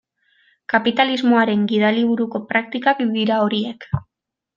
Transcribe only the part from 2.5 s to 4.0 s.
praktikak dira horiek.